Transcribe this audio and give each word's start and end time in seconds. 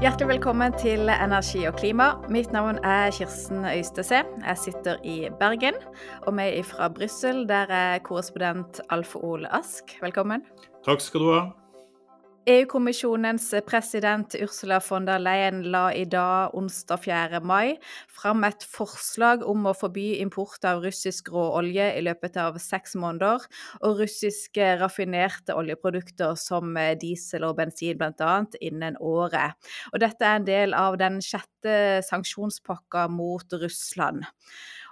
Hjertelig 0.00 0.30
velkommen 0.30 0.72
til 0.80 1.10
Energi 1.12 1.66
og 1.68 1.74
klima. 1.76 2.06
Mitt 2.32 2.54
navn 2.56 2.78
er 2.88 3.10
Kirsten 3.12 3.66
Øystese. 3.68 4.22
Jeg 4.46 4.56
sitter 4.56 4.96
i 5.04 5.28
Bergen, 5.40 5.76
og 6.24 6.38
vi 6.38 6.46
er 6.48 6.64
fra 6.64 6.88
Brussel, 6.88 7.44
der 7.48 7.68
er 7.68 7.98
korrespondent 7.98 8.80
Alf 8.88 9.12
Ole 9.16 9.52
Ask. 9.52 9.92
Velkommen. 10.00 10.48
Takk 10.88 11.04
skal 11.04 11.20
du 11.20 11.32
ha. 11.34 11.42
EU-kommisjonens 12.46 13.50
president 13.66 14.34
Ursula 14.34 14.80
von 14.80 15.04
der 15.04 15.18
Leyen 15.18 15.62
la 15.62 15.90
i 15.92 16.06
dag, 16.08 16.54
onsdag 16.56 17.02
4. 17.04 17.40
mai, 17.44 17.76
fram 18.08 18.46
et 18.48 18.64
forslag 18.64 19.44
om 19.44 19.68
å 19.68 19.74
forby 19.76 20.06
import 20.22 20.64
av 20.64 20.80
russisk 20.80 21.28
råolje 21.34 21.90
i 21.98 22.00
løpet 22.06 22.38
av 22.40 22.56
seks 22.56 22.96
måneder, 22.96 23.44
og 23.84 24.00
russiske 24.00 24.70
raffinerte 24.80 25.52
oljeprodukter 25.52 26.32
som 26.40 26.72
diesel 27.02 27.44
og 27.44 27.58
bensin 27.60 28.00
bl.a. 28.00 28.32
innen 28.64 28.96
året. 28.96 29.60
Og 29.92 30.00
dette 30.00 30.24
er 30.24 30.40
en 30.40 30.48
del 30.48 30.76
av 30.78 30.96
den 31.02 31.20
sjette 31.20 32.00
sanksjonspakka 32.08 33.04
mot 33.12 33.60
Russland. 33.60 34.24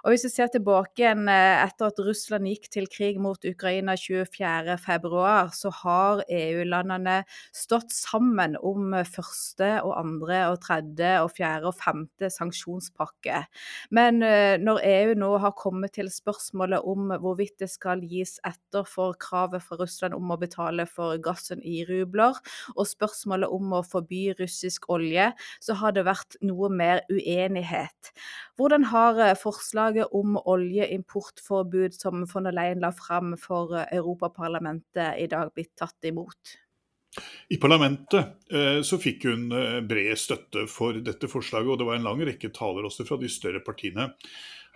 Og 0.03 0.13
hvis 0.13 0.23
vi 0.27 0.31
ser 0.31 0.47
tilbake 0.53 1.01
igjen 1.01 1.27
eh, 1.31 1.59
etter 1.65 1.89
at 1.89 1.99
Russland 2.03 2.47
gikk 2.47 2.69
til 2.71 2.87
krig 2.91 3.19
mot 3.21 3.43
Ukraina 3.45 3.95
24.2, 3.99 5.23
så 5.55 5.71
har 5.81 6.21
EU-landene 6.31 7.17
stått 7.55 7.91
sammen 7.91 8.55
om 8.63 8.95
første 9.03 9.71
og 9.83 9.97
andre 9.99 10.39
og 10.53 10.61
tredje 10.63 11.11
og 11.23 11.33
fjerde 11.35 11.67
og 11.69 11.77
femte 11.79 12.29
sanksjonspakke. 12.31 13.41
Men 13.95 14.23
eh, 14.23 14.55
når 14.61 14.81
EU 14.87 15.17
nå 15.19 15.33
har 15.43 15.57
kommet 15.59 15.97
til 15.99 16.11
spørsmålet 16.13 16.87
om 16.87 17.11
hvorvidt 17.19 17.59
det 17.65 17.71
skal 17.71 18.03
gis 18.07 18.37
etter 18.47 18.87
for 18.87 19.17
kravet 19.19 19.65
fra 19.65 19.81
Russland 19.81 20.15
om 20.15 20.31
å 20.31 20.39
betale 20.39 20.87
for 20.87 21.19
gassen 21.23 21.59
i 21.59 21.83
rubler, 21.89 22.39
og 22.77 22.87
spørsmålet 22.87 23.51
om 23.51 23.75
å 23.75 23.83
forby 23.83 24.29
russisk 24.39 24.87
olje, 24.93 25.31
så 25.59 25.75
har 25.81 25.95
det 25.97 26.07
vært 26.07 26.39
noe 26.45 26.71
mer 26.71 27.03
uenighet. 27.11 28.13
Hvordan 28.59 28.87
har 28.93 29.19
eh, 29.27 29.35
forslaget 29.39 29.88
forslaget 29.89 30.13
om 30.13 30.37
oljeimportforbud 30.37 31.93
som 31.93 32.25
von 32.25 32.43
der 32.43 32.53
Leyen 32.53 32.79
la 32.79 32.91
fram 32.91 33.35
for 33.37 33.75
eh, 33.75 33.97
Europaparlamentet 33.97 35.17
i 35.17 35.27
dag, 35.27 35.51
blitt 35.53 35.75
tatt 35.75 36.05
imot? 36.05 36.57
I 37.49 37.57
parlamentet 37.57 38.53
eh, 38.53 38.81
så 38.83 38.99
fikk 38.99 39.25
hun 39.25 39.51
eh, 39.51 39.81
bred 39.81 40.17
støtte 40.17 40.67
for 40.67 40.93
dette 40.93 41.27
forslaget, 41.27 41.69
og 41.71 41.79
det 41.79 41.87
var 41.87 41.97
en 41.97 42.05
lang 42.05 42.21
rekke 42.21 42.51
taler 42.53 42.85
også 42.85 43.05
fra 43.07 43.17
de 43.17 43.29
større 43.29 43.63
partiene 43.65 44.11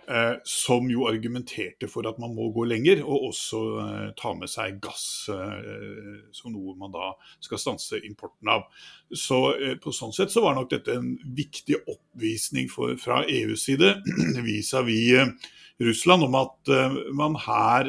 Eh, 0.08 0.34
som 0.44 0.90
jo 0.92 1.06
argumenterte 1.08 1.88
for 1.88 2.04
at 2.10 2.18
man 2.20 2.34
må 2.36 2.50
gå 2.52 2.66
lenger, 2.68 3.06
og 3.08 3.30
også 3.30 3.60
eh, 3.80 4.10
ta 4.20 4.34
med 4.36 4.52
seg 4.52 4.82
gass 4.84 5.30
eh, 5.32 6.26
som 6.36 6.52
noe 6.52 6.74
man 6.76 6.92
da 6.92 7.14
skal 7.44 7.62
stanse 7.62 8.02
importen 8.04 8.52
av. 8.52 8.66
Så 9.16 9.40
på 9.80 9.94
sånn 9.96 10.12
sett 10.16 10.34
så 10.34 10.44
var 10.44 10.58
nok 10.58 10.74
dette 10.74 10.98
en 10.98 11.14
viktig 11.38 11.86
oppvisning 11.86 12.68
for, 12.72 12.98
fra 13.00 13.22
EUs 13.24 13.64
side 13.70 13.94
vis-à-vis 14.48 15.14
-vis 15.14 15.62
Russland 15.84 16.24
om 16.24 16.36
at 16.38 16.70
man 17.18 17.36
her 17.36 17.88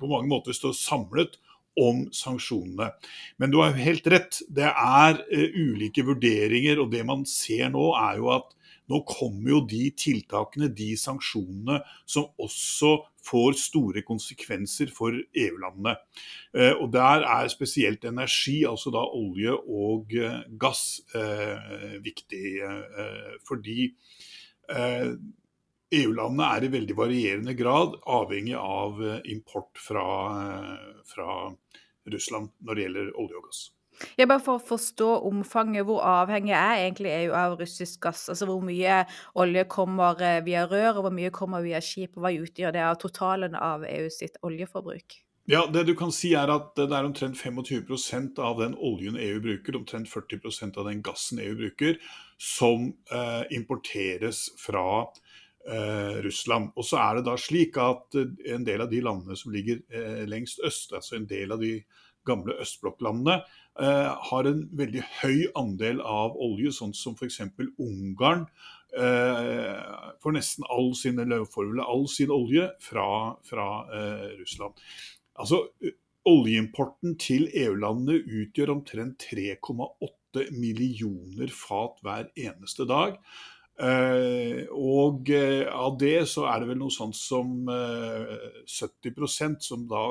på 0.00 0.08
mange 0.10 0.28
måter 0.28 0.52
står 0.52 0.72
samlet 0.74 1.36
om 1.78 2.08
sanksjonene. 2.12 2.90
Men 3.38 3.50
du 3.50 3.60
har 3.62 3.78
helt 3.78 4.06
rett, 4.06 4.40
det 4.50 4.66
er 4.66 5.22
ulike 5.54 6.02
vurderinger, 6.04 6.80
og 6.82 6.90
det 6.90 7.04
man 7.06 7.22
ser 7.24 7.70
nå 7.70 7.92
er 7.94 8.18
jo 8.18 8.32
at 8.34 8.57
nå 8.88 9.02
kommer 9.08 9.52
jo 9.52 9.60
de 9.68 9.82
tiltakene, 9.96 10.70
de 10.72 10.92
sanksjonene, 10.98 11.80
som 12.08 12.30
også 12.40 12.94
får 13.28 13.58
store 13.60 14.02
konsekvenser 14.06 14.92
for 14.94 15.16
EU-landene. 15.16 15.96
Eh, 16.54 16.72
og 16.72 16.92
Der 16.92 17.24
er 17.28 17.48
spesielt 17.52 18.04
energi, 18.04 18.64
altså 18.64 18.92
da 18.94 19.04
olje 19.04 19.52
og 19.52 20.14
eh, 20.16 20.40
gass, 20.58 21.00
eh, 21.14 21.98
viktig. 22.04 22.46
Fordi 23.48 23.90
EU-landene 24.68 26.48
er 26.52 26.64
i 26.64 26.72
veldig 26.72 26.96
varierende 26.96 27.54
grad 27.56 27.96
avhengig 28.04 28.56
av 28.58 29.00
import 29.24 29.80
fra, 29.80 30.04
fra 31.08 31.48
Russland 32.12 32.52
når 32.60 32.74
det 32.74 32.84
gjelder 32.84 33.12
olje 33.16 33.40
og 33.40 33.48
gass. 33.48 33.62
Ja, 34.18 34.26
bare 34.26 34.42
for 34.42 34.58
å 34.58 34.64
forstå 34.64 35.08
omfanget, 35.28 35.86
hvor 35.88 36.02
avhengig 36.06 36.54
er 36.54 36.84
egentlig 36.84 37.14
EU 37.14 37.32
av 37.36 37.56
russisk 37.60 38.00
gass? 38.06 38.28
Altså 38.30 38.48
hvor 38.48 38.60
mye 38.64 39.02
olje 39.38 39.64
kommer 39.70 40.20
eh, 40.22 40.42
via 40.46 40.66
rør, 40.70 40.98
og 40.98 41.08
hvor 41.08 41.16
mye 41.16 41.32
kommer 41.34 41.64
via 41.64 41.80
skip? 41.84 42.16
og 42.16 42.26
Hva 42.26 42.34
utgjør 42.34 42.76
det 42.76 42.84
av 42.84 43.00
totalen 43.02 43.58
av 43.58 43.86
EU 43.88 44.10
sitt 44.12 44.38
oljeforbruk? 44.46 45.22
Ja, 45.48 45.66
Det 45.66 45.86
du 45.88 45.94
kan 45.96 46.12
si 46.12 46.34
er 46.36 46.50
at 46.52 46.74
det 46.76 46.92
er 46.92 47.06
omtrent 47.08 47.38
25% 47.40 48.36
av 48.44 48.58
den 48.60 48.74
oljen 48.84 49.16
EU 49.16 49.38
bruker, 49.40 49.78
omtrent 49.78 50.10
40% 50.10 50.76
av 50.76 50.90
den 50.90 51.00
gassen 51.02 51.40
EU 51.40 51.54
bruker, 51.56 51.96
som 52.36 52.90
eh, 53.10 53.44
importeres 53.56 54.42
fra 54.60 55.06
eh, 55.64 56.18
Russland. 56.26 56.74
Og 56.76 56.84
så 56.84 57.00
er 57.00 57.16
det 57.16 57.24
da 57.30 57.38
slik 57.40 57.80
at 57.80 58.18
en 58.18 58.68
del 58.68 58.84
av 58.84 58.92
de 58.92 59.00
landene 59.00 59.38
som 59.40 59.54
ligger 59.54 59.80
eh, 59.88 60.26
lengst 60.28 60.60
øst, 60.60 60.92
altså 60.92 61.16
en 61.16 61.26
del 61.32 61.56
av 61.56 61.64
de 61.64 61.78
gamle 62.28 62.58
østblokklandene, 62.60 63.40
eh, 63.40 63.67
har 63.78 64.48
en 64.50 64.64
veldig 64.74 65.02
høy 65.20 65.44
andel 65.58 66.00
av 66.02 66.34
olje, 66.34 66.72
sånn 66.74 66.94
som 66.96 67.14
f.eks. 67.14 67.40
Ungarn. 67.78 68.46
Eh, 68.96 69.80
får 70.22 70.32
nesten 70.32 70.64
all 70.72 70.94
sin, 70.96 71.20
all 71.20 72.06
sin 72.08 72.30
olje 72.32 72.70
fra, 72.80 73.36
fra 73.44 73.68
eh, 73.92 74.28
Russland. 74.40 74.80
Altså, 75.38 75.66
Oljeimporten 76.28 77.14
til 77.20 77.46
EU-landene 77.56 78.18
utgjør 78.40 78.74
omtrent 78.74 79.22
3,8 79.30 80.48
millioner 80.52 81.52
fat 81.54 82.02
hver 82.04 82.26
eneste 82.36 82.84
dag. 82.88 83.14
Og 84.74 85.30
av 85.30 85.96
det 86.02 86.18
så 86.28 86.44
er 86.50 86.60
det 86.60 86.68
vel 86.68 86.80
noe 86.82 86.92
sånt 86.92 87.16
som 87.16 87.70
uh, 87.70 88.34
70% 88.66 89.62
som 89.64 89.86
da 89.88 90.02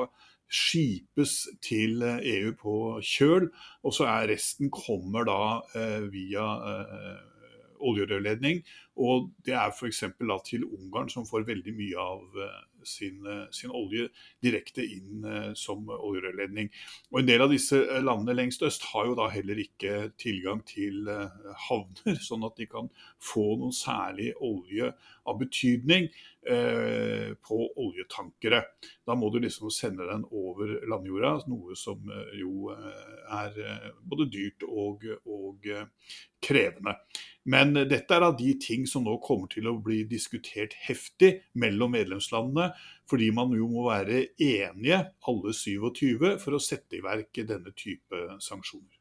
skipes 0.48 1.46
til 1.64 2.02
EU 2.02 2.52
på 2.56 2.76
kjøl, 3.04 3.50
og 3.84 3.94
så 3.94 4.08
er 4.08 4.30
resten 4.32 4.72
kommer 4.72 5.28
da 5.28 5.40
eh, 5.76 6.06
via 6.12 6.46
eh, 6.72 7.18
oljerørledning. 7.78 8.62
Og 8.98 9.28
det 9.46 9.54
er 9.54 9.70
f.eks. 9.70 10.04
til 10.48 10.64
Ungarn, 10.64 11.10
som 11.12 11.26
får 11.26 11.46
veldig 11.46 11.74
mye 11.76 12.02
av 12.02 12.40
eh, 12.42 12.62
sin, 12.88 13.26
eh, 13.26 13.44
sin, 13.54 13.70
olje 13.74 14.08
direkte 14.42 14.82
inn 14.82 15.24
eh, 15.26 15.52
som 15.58 15.86
oljerørledning. 15.94 16.70
Og 17.12 17.20
En 17.20 17.28
del 17.28 17.44
av 17.44 17.52
disse 17.52 17.78
eh, 17.78 18.02
landene 18.02 18.36
lengst 18.36 18.64
øst 18.66 18.88
har 18.92 19.06
jo 19.06 19.16
da 19.18 19.28
heller 19.32 19.60
ikke 19.62 20.10
tilgang 20.18 20.64
til 20.66 21.06
havner, 21.68 22.18
sånn 22.28 22.46
at 22.48 22.58
de 22.58 22.68
kan 22.70 22.90
få 23.22 23.46
noen 23.60 23.76
særlig 23.76 24.32
olje 24.42 24.92
av 25.28 25.38
betydning 25.38 26.08
eh, 26.48 27.34
på 27.44 27.62
oljetankere. 28.08 28.62
Da 29.06 29.14
må 29.14 29.30
du 29.30 29.40
liksom 29.40 29.70
sende 29.70 30.06
den 30.06 30.24
over 30.30 30.86
landjorda, 30.88 31.44
noe 31.48 31.76
som 31.76 31.98
jo 32.34 32.70
er 32.70 33.92
både 34.02 34.28
dyrt 34.30 34.62
og, 34.68 35.04
og 35.26 35.66
krevende. 36.40 36.96
Men 37.44 37.74
dette 37.88 38.14
er 38.14 38.22
av 38.22 38.36
de 38.36 38.58
ting 38.60 38.86
som 38.86 39.04
nå 39.04 39.18
kommer 39.24 39.48
til 39.48 39.68
å 39.68 39.78
bli 39.80 40.04
diskutert 40.04 40.74
heftig 40.86 41.40
mellom 41.54 41.92
medlemslandene, 41.92 42.72
fordi 43.08 43.30
man 43.32 43.54
jo 43.56 43.68
må 43.68 43.88
være 43.88 44.34
enige, 44.36 45.04
alle 45.26 45.52
27, 45.52 46.38
for 46.38 46.54
å 46.54 46.60
sette 46.60 46.98
i 46.98 47.04
verk 47.04 47.32
denne 47.48 47.72
type 47.72 48.38
sanksjoner. 48.40 48.97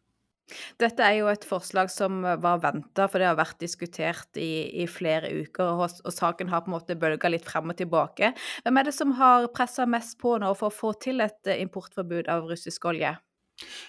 Dette 0.80 1.04
er 1.04 1.20
jo 1.20 1.30
et 1.32 1.46
forslag 1.48 1.92
som 1.92 2.22
var 2.24 2.62
venta, 2.64 3.08
for 3.08 3.20
det 3.20 3.30
har 3.30 3.40
vært 3.40 3.60
diskutert 3.64 4.40
i, 4.40 4.84
i 4.84 4.88
flere 4.90 5.32
uker. 5.44 5.74
Og, 5.76 6.00
og, 6.04 6.14
saken 6.14 6.52
har 6.54 6.64
på 6.64 6.72
en 6.72 6.78
måte 6.78 6.98
bølga 7.00 7.32
litt 7.32 7.48
frem 7.48 7.74
og 7.74 7.80
tilbake. 7.80 8.34
Hvem 8.64 8.82
er 8.82 8.90
det 8.90 8.96
som 8.96 9.16
har 9.20 9.50
pressa 9.54 9.88
mest 9.90 10.18
på 10.22 10.38
nå 10.42 10.54
for 10.58 10.72
å 10.72 10.78
få 10.78 10.94
til 11.04 11.24
et 11.26 11.56
importforbud 11.58 12.32
av 12.32 12.48
russisk 12.50 12.88
olje? 12.90 13.18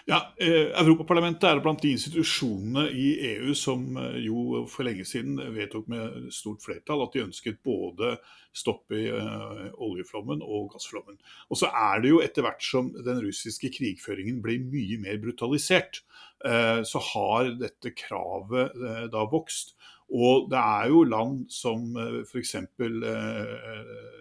Ja, 0.09 0.19
eh, 0.41 0.71
Europaparlamentet 0.81 1.45
er 1.45 1.59
blant 1.61 1.83
de 1.85 1.91
institusjonene 1.93 2.87
i 2.89 3.09
EU 3.35 3.53
som 3.59 3.83
eh, 4.01 4.17
jo 4.25 4.63
for 4.73 4.89
lenge 4.89 5.05
siden 5.05 5.37
vedtok 5.53 5.91
med 5.93 6.31
stort 6.33 6.65
flertall 6.65 7.05
at 7.05 7.13
de 7.13 7.27
ønsket 7.27 7.61
både 7.67 8.15
stopp 8.57 8.95
i 8.97 9.05
eh, 9.13 9.67
oljeflommen 9.85 10.41
og 10.41 10.71
gassflommen. 10.73 11.19
Og 11.53 11.61
så 11.61 11.69
er 11.69 12.01
det 12.01 12.15
jo 12.15 12.23
etter 12.25 12.47
hvert 12.47 12.65
som 12.65 12.89
den 12.97 13.21
russiske 13.27 13.69
krigføringen 13.77 14.41
blir 14.45 14.65
mye 14.65 15.01
mer 15.03 15.21
brutalisert, 15.23 16.03
så 16.39 17.01
har 17.03 17.49
dette 17.59 17.91
kravet 17.99 18.77
da 19.11 19.25
vokst. 19.27 19.73
Og 20.15 20.47
det 20.53 20.61
er 20.61 20.93
jo 20.93 21.01
land 21.03 21.41
som 21.51 21.97
f.eks. 21.99 22.53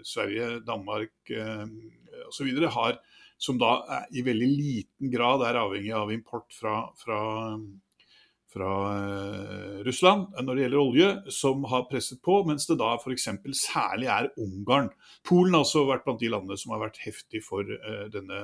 Sverige, 0.01 0.47
Danmark 0.65 1.29
osv. 2.25 2.49
har 2.73 2.97
som 3.37 3.59
da 3.61 4.03
i 4.11 4.23
veldig 4.25 4.47
liten 4.49 5.11
grad 5.13 5.43
er 5.45 5.59
avhengig 5.61 5.93
av 5.95 6.11
import 6.13 6.49
fra, 6.57 6.79
fra, 6.97 7.19
fra 8.53 8.71
uh, 8.89 9.77
Russland 9.85 10.33
når 10.41 10.53
det 10.55 10.63
gjelder 10.65 10.81
olje, 10.81 11.09
som 11.33 11.65
har 11.69 11.85
presset 11.91 12.21
på, 12.25 12.39
mens 12.49 12.65
det 12.69 12.79
da 12.81 12.95
f.eks. 12.97 13.29
særlig 13.61 14.09
er 14.13 14.31
Ungarn. 14.41 14.89
Polen 15.27 15.53
har 15.53 15.65
også 15.65 15.85
vært 15.89 16.07
blant 16.07 16.21
de 16.23 16.31
landene 16.33 16.57
som 16.59 16.73
har 16.73 16.87
vært 16.87 17.01
heftig 17.05 17.43
for 17.45 17.61
uh, 17.61 18.05
denne, 18.13 18.41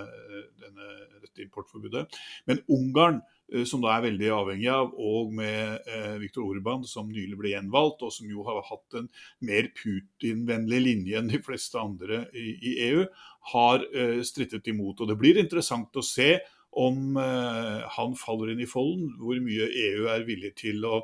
denne, 0.61 0.89
dette 1.23 1.45
importforbudet. 1.47 2.05
Men 2.49 2.61
Ungarn 2.69 3.21
eh, 3.23 3.42
som 3.69 3.83
da 3.83 3.91
er 3.93 4.05
veldig 4.07 4.29
avhengig 4.33 4.69
av, 4.73 4.93
og 4.97 5.33
med 5.37 5.89
eh, 5.89 6.15
Viktor 6.21 6.47
Orban, 6.49 6.85
som 6.89 7.11
nylig 7.11 7.37
ble 7.37 7.53
gjenvalgt, 7.53 8.01
og 8.05 8.13
som 8.15 8.29
jo 8.29 8.45
har 8.47 8.63
hatt 8.65 8.97
en 8.97 9.09
mer 9.45 9.69
Putin-vennlig 9.77 10.81
linje 10.81 11.19
enn 11.19 11.29
de 11.29 11.41
fleste 11.43 11.77
andre 11.81 12.23
i, 12.33 12.47
i 12.57 12.73
EU, 12.89 13.05
har 13.53 13.85
eh, 13.93 14.19
strittet 14.25 14.67
imot. 14.73 15.03
Og 15.03 15.11
Det 15.11 15.19
blir 15.19 15.41
interessant 15.41 15.93
å 15.95 16.05
se 16.05 16.35
om 16.73 17.19
eh, 17.21 17.83
han 17.97 18.17
faller 18.17 18.53
inn 18.53 18.63
i 18.65 18.69
folden, 18.69 19.13
hvor 19.21 19.37
mye 19.45 19.69
EU 19.85 20.09
er 20.15 20.25
villig 20.25 20.55
til 20.63 20.81
å 20.89 21.03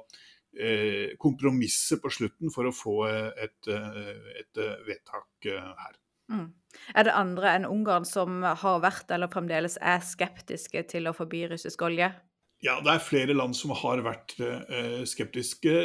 eh, 0.57 1.13
kompromisse 1.21 1.99
på 2.01 2.11
slutten 2.13 2.53
for 2.53 2.69
å 2.69 2.73
få 2.73 3.03
et, 3.09 3.69
et 3.69 4.63
vedtak 4.87 5.51
her. 5.53 5.99
Mm. 6.29 6.49
Er 6.93 7.05
det 7.05 7.13
andre 7.17 7.53
enn 7.57 7.65
Ungarn 7.65 8.05
som 8.05 8.41
har 8.45 8.81
vært 8.83 9.09
eller 9.13 9.29
fremdeles 9.31 9.77
er 9.81 10.01
skeptiske 10.05 10.83
til 10.89 11.09
å 11.09 11.15
forby 11.17 11.47
russisk 11.49 11.81
olje? 11.87 12.11
Ja, 12.59 12.81
det 12.83 12.91
er 12.91 13.03
flere 13.03 13.35
land 13.37 13.55
som 13.55 13.71
har 13.71 14.01
vært 14.03 14.33
eh, 14.43 15.03
skeptiske. 15.07 15.75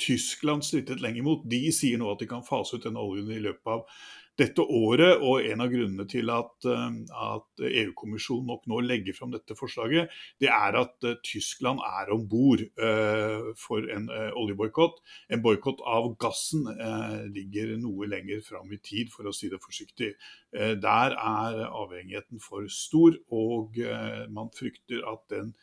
Tyskland 0.00 0.64
strittet 0.64 1.02
lenge 1.04 1.20
imot. 1.20 1.44
De 1.44 1.60
sier 1.74 2.00
nå 2.00 2.08
at 2.14 2.22
de 2.22 2.28
kan 2.30 2.46
fase 2.46 2.78
ut 2.78 2.86
denne 2.86 3.02
oljen 3.02 3.28
i 3.34 3.42
løpet 3.44 3.74
av 3.74 3.84
dette 4.40 4.62
året. 4.62 5.22
Og 5.22 5.44
en 5.46 5.62
av 5.62 5.70
grunnene 5.72 6.06
til 6.10 6.30
at, 6.32 6.68
eh, 6.68 6.98
at 7.28 7.64
EU-kommisjonen 7.70 8.48
nok 8.50 8.66
nå 8.70 8.80
legger 8.84 9.16
fram 9.16 9.32
dette 9.34 9.56
forslaget, 9.58 10.12
det 10.42 10.50
er 10.50 10.78
at 10.78 11.06
uh, 11.06 11.14
Tyskland 11.24 11.80
er 11.84 12.10
om 12.14 12.24
bord 12.28 12.62
uh, 12.80 13.52
for 13.58 13.86
en 13.94 14.08
oljeboikott. 14.10 15.00
En 15.32 15.42
boikott 15.44 15.82
av 15.88 16.10
gassen 16.20 16.66
ligger 17.34 17.74
noe 17.80 18.06
lenger 18.10 18.42
fram 18.44 18.72
i 18.74 18.78
tid, 18.82 19.10
for 19.12 19.28
å 19.28 19.32
si 19.34 19.48
det 19.52 19.60
forsiktig. 19.62 20.14
der 20.52 21.14
er 21.18 21.56
avhengigheten 21.66 22.40
for 22.40 22.66
stor, 22.70 23.16
og 23.30 23.78
man 24.30 24.50
frykter 24.54 25.02
at 25.10 25.24
den 25.30 25.54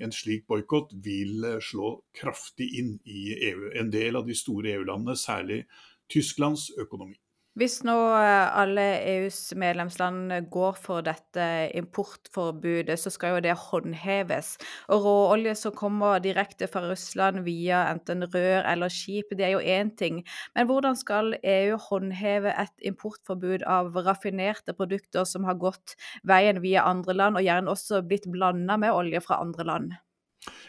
en 0.00 0.12
slik 0.12 0.46
boikott 0.48 0.94
vil 1.04 1.44
slå 1.62 1.92
kraftig 2.16 2.70
inn 2.80 2.94
i 3.04 3.34
EU. 3.50 3.70
En 3.76 3.92
del 3.92 4.16
av 4.16 4.26
de 4.26 4.34
store 4.34 4.72
EU-landene, 4.74 5.16
særlig 5.16 5.64
Tysklands 6.10 6.70
økonomi. 6.80 7.19
Hvis 7.58 7.80
nå 7.82 7.96
eh, 8.14 8.48
alle 8.60 8.84
EUs 9.10 9.38
medlemsland 9.58 10.30
går 10.54 10.76
for 10.78 11.02
dette 11.02 11.44
importforbudet, 11.74 12.94
så 13.02 13.10
skal 13.10 13.34
jo 13.34 13.40
det 13.42 13.56
håndheves. 13.58 14.52
Og 14.94 15.02
råolje 15.02 15.56
som 15.58 15.74
kommer 15.74 16.22
direkte 16.22 16.68
fra 16.70 16.84
Russland 16.86 17.42
via 17.42 17.82
enten 17.90 18.22
rør 18.30 18.62
eller 18.70 18.92
skip, 18.94 19.34
det 19.34 19.48
er 19.48 19.56
jo 19.56 19.64
én 19.64 19.90
ting. 19.98 20.22
Men 20.54 20.70
hvordan 20.70 20.94
skal 20.98 21.34
EU 21.42 21.74
håndheve 21.88 22.54
et 22.54 22.86
importforbud 22.86 23.66
av 23.66 23.98
raffinerte 23.98 24.76
produkter 24.78 25.26
som 25.26 25.48
har 25.48 25.58
gått 25.58 25.96
veien 26.22 26.62
via 26.62 26.86
andre 26.86 27.18
land, 27.18 27.40
og 27.40 27.48
gjerne 27.48 27.74
også 27.74 28.04
blitt 28.06 28.30
blanda 28.30 28.78
med 28.78 28.94
olje 28.94 29.26
fra 29.26 29.42
andre 29.42 29.66
land? 29.66 29.98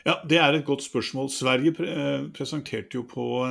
Ja, 0.02 0.18
Det 0.28 0.42
er 0.42 0.58
et 0.58 0.66
godt 0.66 0.82
spørsmål. 0.82 1.30
Sverige 1.30 1.78
pre 1.78 1.94
eh, 1.94 2.30
presenterte 2.34 2.98
jo 2.98 3.06
på 3.06 3.46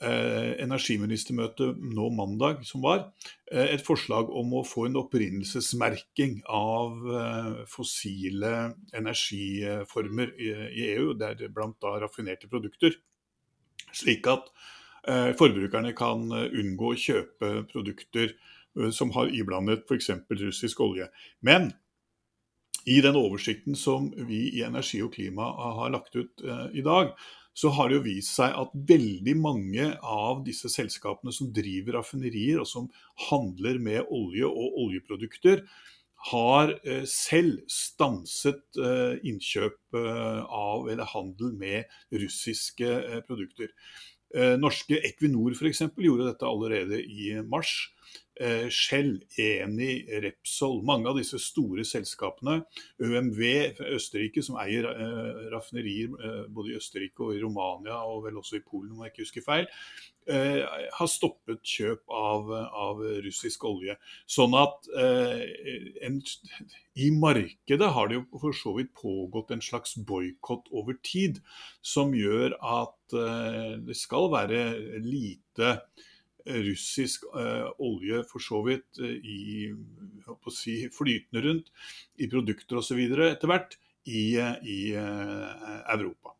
eh, 0.00 0.56
energiministermøtet 0.64 1.60
energiministermøte 1.60 1.94
nå 1.94 2.08
mandag 2.14 2.64
som 2.66 2.82
var, 2.84 3.12
eh, 3.52 3.74
et 3.74 3.84
forslag 3.84 4.30
om 4.30 4.54
å 4.54 4.64
få 4.66 4.86
en 4.88 4.98
opprinnelsesmerking 5.00 6.40
av 6.48 7.06
eh, 7.20 7.64
fossile 7.68 8.74
energiformer 8.96 10.34
i, 10.38 10.50
i 10.70 10.88
EU, 10.96 11.14
deriblant 11.14 11.76
raffinerte 11.82 12.48
produkter. 12.48 12.96
Slik 13.92 14.26
at 14.30 14.48
eh, 15.08 15.32
forbrukerne 15.38 15.92
kan 15.96 16.30
eh, 16.32 16.48
unngå 16.60 16.92
å 16.92 16.98
kjøpe 16.98 17.52
produkter 17.70 18.32
eh, 18.32 18.90
som 18.94 19.12
har 19.16 19.32
iblandet 19.34 19.86
f.eks. 19.88 20.12
russisk 20.30 20.80
olje. 20.80 21.10
Men 21.40 21.72
i 22.88 23.00
den 23.04 23.18
oversikten 23.18 23.76
som 23.76 24.08
vi 24.28 24.46
i 24.56 24.64
Energi 24.64 25.02
og 25.04 25.12
klima 25.14 25.50
har 25.76 25.90
lagt 25.92 26.14
ut 26.16 26.40
i 26.72 26.80
dag, 26.80 27.10
så 27.56 27.72
har 27.74 27.90
det 27.90 27.98
jo 27.98 28.04
vist 28.06 28.36
seg 28.38 28.54
at 28.56 28.74
veldig 28.88 29.34
mange 29.40 29.86
av 30.06 30.44
disse 30.46 30.70
selskapene 30.72 31.34
som 31.34 31.50
driver 31.54 31.98
raffinerier, 31.98 32.62
og 32.62 32.68
som 32.70 32.90
handler 33.28 33.80
med 33.82 34.12
olje 34.14 34.46
og 34.48 34.78
oljeprodukter, 34.86 35.64
har 36.30 36.74
eh, 36.84 37.04
selv 37.08 37.62
stanset 37.72 38.76
eh, 38.76 39.16
innkjøp 39.26 39.96
eh, 39.96 40.40
av 40.44 40.90
eller 40.92 41.08
handel 41.14 41.54
med 41.56 41.88
russiske 42.12 43.22
produkter. 43.28 43.72
Norske 44.30 44.94
Equinor 45.08 45.56
f.eks. 45.56 45.80
gjorde 45.98 46.28
dette 46.28 46.46
allerede 46.46 47.00
i 47.02 47.32
mars. 47.42 47.88
Eh, 48.40 48.70
Shell, 48.72 49.18
Eni, 49.36 50.06
Repsol, 50.24 50.78
mange 50.88 51.10
av 51.10 51.18
disse 51.18 51.36
store 51.42 51.84
selskapene. 51.84 52.62
ØMV 53.04 53.42
Østerrike, 53.92 54.40
som 54.44 54.56
eier 54.62 54.86
eh, 54.88 55.42
raffinerier 55.52 56.14
eh, 56.16 56.46
både 56.48 56.72
i 56.72 56.78
Østerrike 56.78 57.26
og 57.26 57.34
i 57.36 57.42
Romania 57.42 57.98
og 58.08 58.24
vel 58.24 58.38
også 58.40 58.56
i 58.56 58.64
Polen, 58.64 58.94
om 58.94 59.04
jeg 59.04 59.12
ikke 59.12 59.26
husker 59.26 59.46
feil, 59.46 59.68
har 60.30 61.08
stoppet 61.10 61.58
kjøp 61.66 62.12
av, 62.14 62.50
av 62.54 63.00
russisk 63.24 63.64
olje. 63.66 63.96
Sånn 64.30 64.52
at 64.54 64.86
en, 66.06 66.20
i 67.02 67.08
markedet 67.16 67.88
har 67.96 68.06
det 68.06 68.18
jo 68.20 68.38
for 68.38 68.54
så 68.54 68.76
vidt 68.76 68.92
pågått 69.00 69.50
en 69.56 69.64
slags 69.64 69.96
boikott 70.06 70.70
over 70.76 71.00
tid, 71.02 71.40
som 71.82 72.14
gjør 72.14 72.54
at 72.60 73.16
det 73.88 73.96
skal 73.98 74.30
være 74.36 74.60
lite 75.02 75.72
russisk 76.46 77.24
eh, 77.36 77.68
olje 77.78 78.22
for 78.30 78.42
så 78.44 78.62
vidt 78.66 79.00
eh, 79.02 79.16
i, 79.20 79.70
si, 80.54 80.76
flytende 80.94 81.44
rundt 81.46 81.72
i 82.18 82.28
produkter 82.30 82.80
osv. 82.80 83.00
etter 83.28 83.50
hvert 83.50 83.78
i, 84.08 84.36
eh, 84.40 84.56
i 84.64 84.80
Europa. 84.94 86.36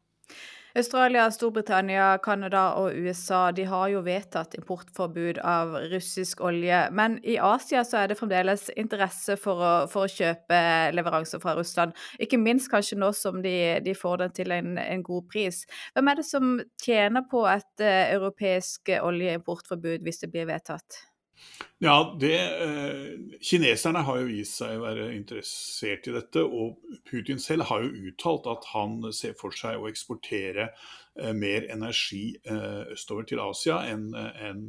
Australia, 0.75 1.25
Storbritannia, 1.31 2.19
Canada 2.23 2.63
og 2.79 2.95
USA 2.95 3.51
de 3.51 3.65
har 3.67 3.89
jo 3.91 4.03
vedtatt 4.07 4.55
importforbud 4.55 5.41
av 5.43 5.75
russisk 5.91 6.45
olje. 6.47 6.79
Men 6.95 7.19
i 7.27 7.37
Asia 7.43 7.83
så 7.87 8.03
er 8.03 8.11
det 8.11 8.19
fremdeles 8.21 8.69
interesse 8.79 9.35
for 9.41 9.59
å, 9.59 9.73
for 9.91 10.07
å 10.07 10.13
kjøpe 10.13 10.61
leveranser 10.95 11.43
fra 11.43 11.57
Russland. 11.59 11.97
Ikke 12.23 12.39
minst 12.39 12.71
kanskje 12.71 13.01
nå 13.03 13.11
som 13.19 13.43
de, 13.43 13.57
de 13.83 13.97
får 13.99 14.25
den 14.25 14.37
til 14.39 14.55
en, 14.55 14.77
en, 14.79 15.03
god 15.03 15.27
pris. 15.33 15.65
Hvem 15.97 16.13
er 16.13 16.21
det 16.21 16.29
som 16.29 16.59
tjener 16.83 17.27
på 17.31 17.43
et 17.51 17.83
uh, 17.83 18.03
europeisk 18.15 18.95
oljeimportforbud 19.01 20.07
hvis 20.07 20.23
det 20.23 20.31
blir 20.31 20.47
vedtatt? 20.53 21.10
Ja, 21.81 22.17
det, 22.21 22.37
eh, 22.37 23.39
Kineserne 23.41 24.03
har 24.05 24.19
jo 24.21 24.29
vist 24.29 24.59
seg 24.61 24.77
å 24.77 24.83
være 24.85 25.07
interessert 25.17 26.09
i 26.11 26.13
dette. 26.13 26.43
Og 26.45 26.77
Putin 27.09 27.41
selv 27.41 27.71
har 27.71 27.87
jo 27.87 28.11
uttalt 28.11 28.49
at 28.53 28.67
han 28.75 28.99
ser 29.17 29.33
for 29.41 29.57
seg 29.57 29.81
å 29.81 29.89
eksportere 29.89 30.71
mer 31.35 31.67
energi 31.73 32.37
eh, 32.45 32.93
østover 32.95 33.27
til 33.29 33.43
Asia 33.43 33.81
enn 33.91 34.09
en, 34.15 34.61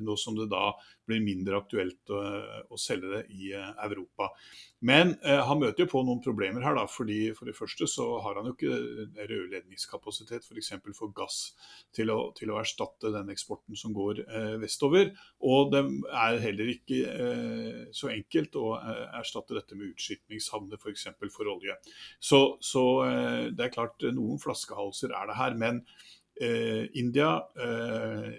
nå 0.00 0.16
som 0.18 0.36
det 0.38 0.48
da 0.52 0.70
blir 1.06 1.20
mindre 1.24 1.60
aktuelt 1.60 2.10
å, 2.10 2.20
å 2.72 2.80
selge 2.80 3.10
det 3.12 3.24
i 3.36 3.52
Europa. 3.54 4.30
Men 4.84 5.14
eh, 5.24 5.40
han 5.48 5.60
møter 5.62 5.84
jo 5.84 5.90
på 5.94 6.02
noen 6.04 6.20
problemer 6.20 6.64
her. 6.64 6.76
da, 6.76 6.84
fordi 6.90 7.32
For 7.36 7.48
det 7.48 7.56
første 7.56 7.88
så 7.88 8.04
har 8.24 8.36
han 8.36 8.50
jo 8.50 8.52
ikke 8.52 9.28
rørledningskapasitet 9.30 10.44
f.eks. 10.44 10.74
For, 10.74 10.96
for 10.98 11.14
gass 11.16 11.38
til 11.96 12.12
å, 12.12 12.18
til 12.36 12.52
å, 12.52 12.58
erstatte 12.60 13.12
den 13.14 13.32
eksporten 13.32 13.78
som 13.80 13.94
går 13.96 14.20
eh, 14.26 14.56
vestover. 14.60 15.14
Og 15.40 15.72
det 15.72 15.82
er 16.12 16.40
heller 16.42 16.72
ikke 16.74 17.00
eh, 17.14 17.80
så 17.96 18.12
enkelt 18.12 18.58
å 18.60 18.74
eh, 18.76 19.06
erstatte 19.22 19.56
dette 19.56 19.78
med 19.78 19.94
utskipningshavner 19.94 20.76
f.eks. 20.76 21.08
For, 21.16 21.32
for 21.32 21.54
olje. 21.54 21.78
Så, 22.20 22.42
så 22.60 22.84
eh, 23.08 23.42
det 23.56 23.70
er 23.70 23.74
klart 23.78 24.04
noen 24.12 24.42
flaskehalser 24.42 25.16
er 25.16 25.32
det 25.32 25.38
her. 25.40 25.56
Men 25.64 25.73
eh, 26.40 26.84
India, 27.00 27.36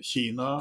Kina 0.04 0.52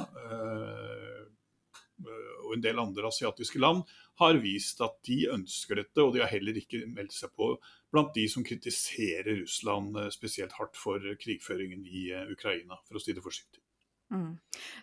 og 2.45 2.55
en 2.57 2.63
del 2.65 2.81
andre 2.81 3.09
asiatiske 3.09 3.61
land 3.63 3.85
har 4.21 4.39
vist 4.43 4.81
at 4.85 4.97
de 5.07 5.25
ønsker 5.35 5.81
dette, 5.81 6.03
og 6.03 6.15
de 6.15 6.23
har 6.23 6.31
heller 6.31 6.57
ikke 6.59 6.85
meldt 6.91 7.17
seg 7.17 7.33
på 7.35 7.55
blant 7.95 8.15
de 8.15 8.27
som 8.31 8.47
kritiserer 8.47 9.43
Russland 9.43 9.99
eh, 9.99 10.11
spesielt 10.15 10.55
hardt 10.59 10.79
for 10.79 11.03
krigføringen 11.21 11.85
i 11.87 12.09
eh, 12.15 12.31
Ukraina, 12.31 12.79
for 12.87 12.99
å 12.99 13.03
si 13.03 13.15
det 13.15 13.25
forsiktig. 13.25 13.61
Mm. 14.13 14.35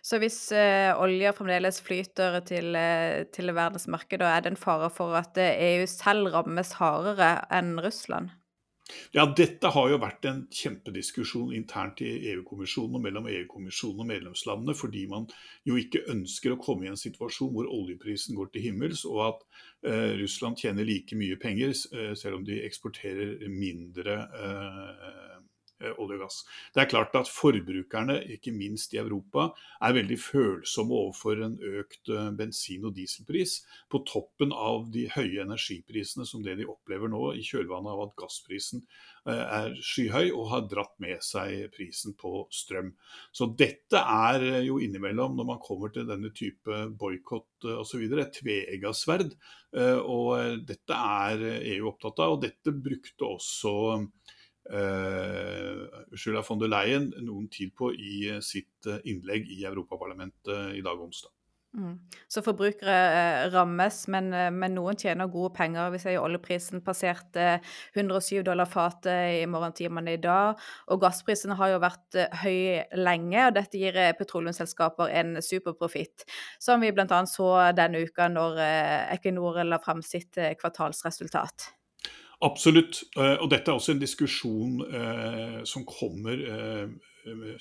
Så 0.04 0.18
hvis 0.20 0.36
uh, 0.50 0.98
olja 1.00 1.30
fremdeles 1.32 1.78
flyter 1.80 2.40
til, 2.44 2.74
uh, 2.74 3.22
til 3.32 3.52
verdensmarkedet, 3.54 4.26
er 4.28 4.42
det 4.42 4.50
en 4.50 4.60
fare 4.60 4.90
for 4.92 5.14
at 5.16 5.38
EU 5.38 5.86
selv 5.88 6.32
rammes 6.34 6.74
hardere 6.80 7.36
enn 7.54 7.76
Russland? 7.80 8.34
Ja, 9.16 9.26
Dette 9.26 9.70
har 9.74 9.90
jo 9.90 9.98
vært 10.02 10.26
en 10.28 10.44
kjempediskusjon 10.52 11.52
internt 11.56 12.00
i 12.04 12.10
EU-kommisjonen 12.32 12.98
og 12.98 13.04
mellom 13.06 13.28
EU-kommisjonen 13.30 14.04
og 14.04 14.10
medlemslandene, 14.10 14.76
fordi 14.78 15.04
man 15.10 15.28
jo 15.68 15.78
ikke 15.80 16.04
ønsker 16.12 16.54
å 16.54 16.60
komme 16.62 16.86
i 16.86 16.92
en 16.92 17.00
situasjon 17.00 17.52
hvor 17.54 17.70
oljeprisen 17.70 18.38
går 18.38 18.52
til 18.52 18.66
himmels, 18.68 19.04
og 19.08 19.22
at 19.28 19.44
eh, 19.90 20.12
Russland 20.22 20.60
tjener 20.62 20.88
like 20.88 21.18
mye 21.18 21.38
penger, 21.40 21.74
eh, 21.92 22.12
selv 22.18 22.40
om 22.40 22.46
de 22.48 22.62
eksporterer 22.66 23.48
mindre 23.52 24.18
eh, 24.38 25.41
olje 25.96 26.18
og 26.18 26.24
gass. 26.24 26.40
Det 26.74 26.82
er 26.82 26.90
klart 26.90 27.16
at 27.18 27.30
forbrukerne, 27.30 28.18
ikke 28.36 28.54
minst 28.54 28.94
i 28.94 29.00
Europa, 29.02 29.50
er 29.82 29.96
veldig 29.96 30.18
følsomme 30.20 30.98
overfor 30.98 31.42
en 31.46 31.56
økt 31.82 32.12
bensin- 32.38 32.86
og 32.88 32.96
dieselpris, 32.96 33.60
på 33.90 34.02
toppen 34.08 34.54
av 34.54 34.90
de 34.94 35.08
høye 35.12 35.42
energiprisene 35.44 36.26
som 36.28 36.44
det 36.44 36.58
de 36.60 36.68
opplever 36.68 37.10
nå 37.12 37.32
i 37.36 37.44
kjølvannet 37.46 37.92
av 37.92 38.06
at 38.06 38.16
gassprisen 38.20 38.84
er 39.28 39.76
skyhøy 39.78 40.32
og 40.34 40.48
har 40.50 40.64
dratt 40.70 40.94
med 41.02 41.22
seg 41.22 41.68
prisen 41.74 42.16
på 42.18 42.44
strøm. 42.50 42.90
Så 43.30 43.46
dette 43.58 44.00
er 44.00 44.62
jo 44.66 44.80
innimellom, 44.82 45.36
når 45.38 45.48
man 45.52 45.62
kommer 45.62 45.92
til 45.94 46.08
denne 46.08 46.32
type 46.34 46.86
boikott 46.98 47.68
osv., 47.78 48.02
et 48.02 48.34
tveegga 48.40 48.92
sverd. 48.96 49.36
Og 49.72 50.64
dette 50.66 50.96
er 50.96 51.46
EU 51.76 51.88
opptatt 51.92 52.18
av, 52.24 52.36
og 52.36 52.42
dette 52.42 52.74
brukte 52.74 53.28
også 53.28 53.74
Ursula 54.70 56.42
von 56.46 56.60
der 56.60 56.70
Leyen 56.70 57.10
noen 57.26 57.48
tid 57.50 57.72
på 57.74 57.90
i 57.92 58.38
sitt 58.46 58.86
innlegg 59.02 59.50
i 59.50 59.64
Europaparlamentet 59.66 60.76
i 60.78 60.84
dag 60.86 61.00
onsdag. 61.02 61.32
Mm. 61.72 61.94
Så 62.28 62.42
forbrukere 62.44 62.94
eh, 62.94 63.46
rammes, 63.52 64.02
men, 64.12 64.26
eh, 64.36 64.50
men, 64.52 64.74
noen 64.76 64.98
tjener 65.00 65.30
gode 65.32 65.54
penger. 65.56 65.88
Vi 65.94 66.02
ser 66.02 66.16
jo 66.18 66.26
oljeprisen 66.26 66.82
passerte 66.84 67.46
107 67.94 68.42
dollar 68.44 68.68
fatet 68.68 69.38
i 69.38 69.46
morgentimene 69.48 70.18
i 70.18 70.20
dag. 70.20 70.60
Og 70.92 71.00
gassprisene 71.00 71.56
har 71.56 71.72
jo 71.72 71.80
vært 71.80 72.20
eh, 72.20 72.40
høy 72.44 73.00
lenge, 73.00 73.46
og 73.46 73.56
dette 73.56 73.80
gir 73.80 73.96
petroleumsselskaper 74.20 75.16
en 75.22 75.38
superprofitt. 75.40 76.26
Som 76.60 76.84
vi 76.84 76.92
bl.a. 76.92 77.24
så 77.28 77.52
denne 77.76 78.04
uka 78.04 78.28
når 78.28 78.60
Equinor 79.16 79.62
la 79.64 79.80
frem 79.80 80.04
sitt 80.04 80.36
kvartalsresultat. 80.60 81.72
Absolutt. 82.42 83.04
Og 83.16 83.48
dette 83.52 83.70
er 83.70 83.78
også 83.78 83.94
en 83.94 84.02
diskusjon 84.02 84.80
eh, 84.88 85.58
som 85.68 85.84
kommer 85.86 86.40
eh, 86.42 86.88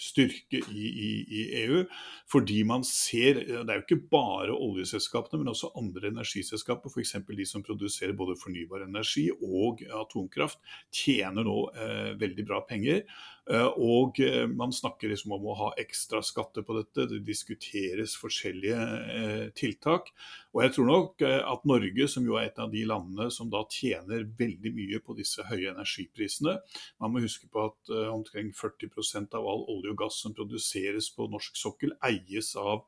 styrke 0.02 0.62
i, 0.74 0.86
i, 0.88 1.10
i, 1.30 1.42
EU. 1.64 1.84
Fordi 2.32 2.64
man 2.64 2.84
ser 2.88 3.42
Det 3.46 3.60
er 3.62 3.80
jo 3.80 3.84
ikke 3.86 4.10
bare 4.12 4.56
oljeselskapene, 4.56 5.42
men 5.42 5.52
også 5.54 5.72
andre 5.78 6.10
energiselskaper, 6.10 6.90
f.eks. 6.90 7.16
de 7.28 7.46
som 7.46 7.64
produserer 7.64 8.18
både 8.18 8.38
fornybar 8.42 8.86
energi 8.88 9.30
og 9.32 9.84
atomkraft, 9.86 10.60
tjener 10.94 11.46
nå 11.46 11.58
eh, 11.76 12.12
veldig 12.20 12.48
bra 12.48 12.64
penger. 12.68 13.04
Eh, 13.52 13.68
og 13.84 14.20
eh, 14.24 14.46
man 14.48 14.72
snakker 14.72 15.12
liksom 15.12 15.34
om 15.36 15.50
å 15.52 15.58
ha 15.60 15.70
ekstra 15.82 16.22
skatter 16.24 16.64
på 16.64 16.78
dette. 16.78 17.08
Det 17.10 17.20
diskuteres 17.28 18.14
forskjellige 18.20 18.84
eh, 19.16 19.46
tiltak. 19.58 20.12
Og 20.56 20.64
jeg 20.64 20.76
tror 20.76 20.88
nok 20.88 21.24
at 21.24 21.68
Norge, 21.68 22.08
som 22.12 22.26
jo 22.28 22.38
er 22.40 22.50
et 22.50 22.60
av 22.60 22.72
de 22.72 22.84
landene 22.88 23.30
som 23.32 23.50
da 23.52 23.64
tjener 23.72 24.26
veldig 24.40 24.74
mye 24.76 25.00
på 25.04 25.16
disse 25.16 25.46
høye 25.48 25.70
energiprisene 25.72 26.58
Man 27.00 27.14
må 27.14 27.22
huske 27.24 27.48
på 27.48 27.64
at 27.70 27.92
omkring 28.12 28.50
40% 28.52 29.38
av 29.40 29.48
all 29.48 29.64
olje 29.72 29.94
og 29.94 30.02
gass 30.04 30.20
som 30.26 30.36
produseres 30.36 31.08
på 31.16 31.30
norsk 31.32 31.56
sokkel, 31.56 31.96
eies 32.04 32.52
av 32.60 32.84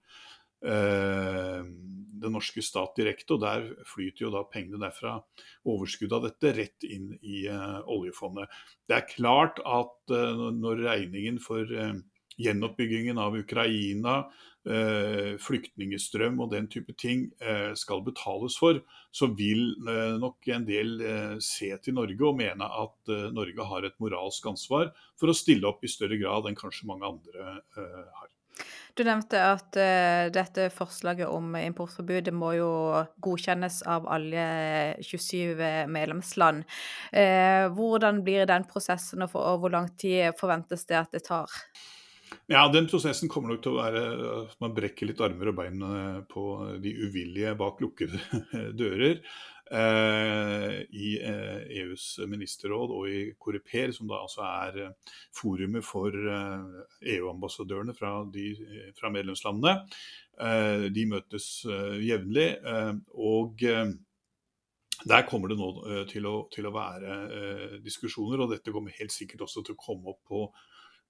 den 0.63 2.31
norske 2.31 2.63
stat 2.63 2.95
direkte. 2.95 3.35
Og 3.35 3.43
der 3.43 3.65
flyter 3.89 4.25
jo 4.25 4.31
da 4.31 4.45
pengene 4.47 4.79
derfra, 4.85 5.17
overskuddet 5.67 6.15
av 6.15 6.27
dette, 6.29 6.53
rett 6.55 6.87
inn 6.87 7.11
i 7.19 7.43
uh, 7.51 7.81
oljefondet. 7.91 8.51
Det 8.87 8.95
er 8.95 9.09
klart 9.11 9.59
at 9.67 10.15
når 10.55 10.85
regningen 10.87 11.41
for 11.43 11.67
gjenoppbyggingen 12.37 13.17
av 13.17 13.35
Ukraina, 13.37 14.15
eh, 14.69 15.33
flyktningestrøm 15.41 16.39
og 16.43 16.51
den 16.53 16.67
type 16.71 16.95
ting 16.99 17.27
eh, 17.41 17.73
skal 17.79 18.03
betales 18.05 18.57
for, 18.59 18.79
så 19.11 19.29
vil 19.37 19.73
eh, 19.89 20.15
nok 20.21 20.47
en 20.55 20.67
del 20.67 20.95
se 21.43 21.71
til 21.83 21.97
Norge 21.99 22.29
og 22.29 22.37
mene 22.39 22.67
at 22.67 23.13
Norge 23.35 23.69
har 23.69 23.87
et 23.87 23.99
moralsk 24.03 24.47
ansvar 24.53 24.93
for 25.19 25.29
å 25.31 25.37
stille 25.37 25.67
opp 25.69 25.83
i 25.83 25.91
større 25.91 26.19
grad 26.21 26.49
enn 26.49 26.59
kanskje 26.59 26.89
mange 26.89 27.09
andre 27.09 27.59
har. 27.75 28.31
Du 28.93 29.01
nevnte 29.07 29.39
at 29.41 29.77
uh, 29.79 30.27
dette 30.33 30.67
forslaget 30.73 31.31
om 31.31 31.55
importforbud 31.57 32.29
må 32.37 32.51
jo 32.59 32.69
godkjennes 33.25 33.79
av 33.89 34.05
alle 34.05 34.43
27 35.01 35.63
medlemsland. 35.89 36.61
Uh, 37.09 37.71
hvordan 37.73 38.21
blir 38.25 38.45
den 38.49 38.67
prosessen, 38.69 39.25
og, 39.25 39.33
for, 39.33 39.49
og 39.49 39.63
hvor 39.63 39.73
lang 39.73 39.89
tid 39.97 40.37
forventes 40.37 40.85
det 40.89 41.01
at 41.01 41.17
det 41.17 41.25
tar? 41.25 41.49
Ja, 42.51 42.65
den 42.71 42.87
prosessen 42.89 43.29
kommer 43.31 43.53
nok 43.53 43.63
til 43.63 43.75
å 43.75 43.79
være 43.79 44.03
at 44.43 44.55
man 44.63 44.73
brekker 44.75 45.07
litt 45.09 45.21
armer 45.23 45.51
og 45.51 45.57
bein 45.57 45.83
eh, 45.87 46.19
på 46.29 46.43
de 46.83 46.93
uvillige 47.05 47.53
bak 47.59 47.81
lukkede 47.83 48.19
dører. 48.79 49.21
Eh, 49.71 50.81
I 50.91 51.19
eh, 51.23 51.61
EUs 51.79 52.19
ministerråd 52.27 52.91
og 52.91 53.07
i 53.07 53.21
Coreper, 53.39 53.93
som 53.95 54.09
da 54.11 54.19
altså 54.19 54.43
er 54.43 54.79
eh, 54.83 55.13
forumet 55.33 55.85
for 55.87 56.11
EU-ambassadørene 56.11 57.95
fra, 57.95 58.17
fra, 58.99 59.13
medlemslandene. 59.13 59.77
De 60.93 61.03
møtes 61.05 61.45
jevnlig. 62.01 62.47
og 63.13 63.61
der 65.05 65.25
kommer 65.29 65.51
det 65.51 65.57
nå 65.59 65.67
til 66.09 66.25
å, 66.25 66.33
til 66.49 66.65
å 66.65 66.73
være 66.73 67.17
diskusjoner, 67.85 68.41
og 68.41 68.49
dette 68.55 68.73
kommer 68.73 68.95
helt 68.97 69.13
sikkert 69.13 69.45
også 69.45 69.61
til 69.61 69.77
å 69.77 69.83
komme 69.83 70.15
opp 70.15 70.23
på 70.29 70.47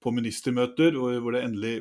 på 0.04 0.10
ministermøter 0.12 0.98
hvor 1.00 1.32
det 1.32 1.40
endelig 1.46 1.78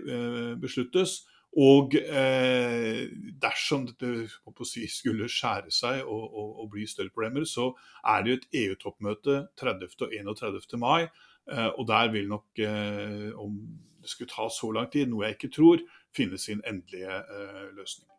besluttes. 0.62 1.26
Og 1.62 1.94
eh, 1.96 3.12
dersom 3.42 3.86
dette 3.86 4.66
si, 4.66 4.88
skulle 4.90 5.30
skjære 5.30 5.70
seg 5.74 6.02
og, 6.02 6.24
og, 6.24 6.50
og, 6.64 6.70
bli 6.74 6.88
større 6.90 7.14
problemer, 7.14 7.46
så 7.46 7.70
er 8.10 8.24
det 8.24 8.32
jo 8.32 8.40
et 8.40 8.48
EU-toppmøte 8.64 9.38
30. 9.62 9.94
og 10.02 10.18
31. 10.18 10.80
mai. 10.82 11.06
Eh, 11.52 11.70
og 11.78 11.88
der 11.88 12.12
vil 12.12 12.30
nok, 12.32 12.46
eh, 12.58 13.30
om 13.38 13.60
det 14.02 14.10
skulle 14.10 14.34
ta 14.34 14.50
så 14.50 14.72
lang 14.72 14.92
tid, 14.92 15.08
noe 15.08 15.28
jeg 15.28 15.38
ikke 15.38 15.54
tror, 15.56 15.86
finne 16.16 16.38
sin 16.42 16.62
endelige 16.68 17.22
eh, 17.22 17.66
løsning. 17.78 18.10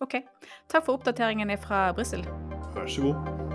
Ok. 0.00 0.20
Takk 0.68 0.84
for 0.86 0.96
oppdateringen 0.96 1.58
fra 1.58 1.90
Brussel. 1.92 2.24
Vær 2.74 2.86
så 2.86 3.10
god. 3.10 3.49